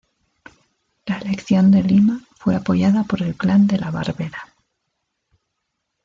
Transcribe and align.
La 1.05 1.19
elección 1.19 1.69
de 1.69 1.83
Lima 1.83 2.21
fue 2.35 2.55
apoyada 2.55 3.03
por 3.03 3.21
el 3.21 3.35
clan 3.35 3.67
de 3.67 3.77
La 3.77 3.91
Barbera. 3.91 4.47